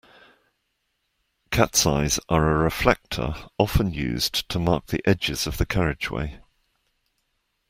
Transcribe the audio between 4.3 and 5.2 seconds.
to mark the